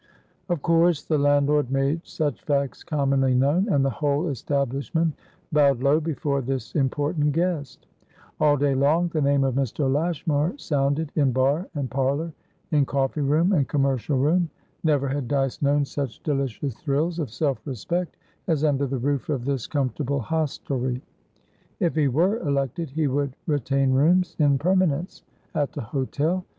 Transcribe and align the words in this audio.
Of 0.49 0.63
course 0.63 1.03
the 1.03 1.19
landlord 1.19 1.69
made 1.69 2.01
such 2.07 2.41
facts 2.41 2.83
commonly 2.83 3.35
known, 3.35 3.69
and 3.69 3.85
the 3.85 3.91
whole 3.91 4.29
establishment 4.29 5.13
bowed 5.51 5.83
low 5.83 5.99
before 5.99 6.41
this 6.41 6.73
important 6.73 7.33
guest. 7.33 7.85
All 8.39 8.57
day 8.57 8.73
long 8.73 9.09
the 9.09 9.21
name 9.21 9.43
of 9.43 9.53
Mr. 9.53 9.87
Lashmar 9.93 10.57
sounded 10.57 11.11
in 11.13 11.31
bar 11.31 11.67
and 11.75 11.87
parlour, 11.87 12.33
in 12.71 12.83
coffee 12.83 13.21
room 13.21 13.53
and 13.53 13.67
commercial 13.67 14.17
room. 14.17 14.49
Never 14.83 15.07
had 15.07 15.27
Dyce 15.27 15.61
known 15.61 15.85
such 15.85 16.23
delicious 16.23 16.73
thrills 16.73 17.19
of 17.19 17.29
self 17.29 17.59
respect 17.67 18.17
as 18.47 18.63
under 18.63 18.87
the 18.87 18.97
roof 18.97 19.29
of 19.29 19.45
this 19.45 19.67
comfortable 19.67 20.21
hostelry. 20.21 21.03
If 21.79 21.93
he 21.93 22.07
were 22.07 22.39
elected, 22.39 22.89
he 22.89 23.05
would 23.05 23.35
retain 23.45 23.91
rooms, 23.93 24.35
in 24.39 24.57
permanence, 24.57 25.21
at 25.53 25.73
the 25.73 25.81
hotel. 25.81 26.43